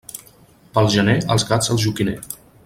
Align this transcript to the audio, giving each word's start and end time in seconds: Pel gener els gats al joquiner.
Pel 0.77 0.89
gener 0.95 1.15
els 1.35 1.47
gats 1.51 1.71
al 1.75 1.81
joquiner. 1.85 2.17